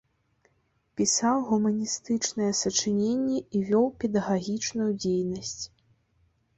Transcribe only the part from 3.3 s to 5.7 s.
і вёў педагагічную дзейнасць.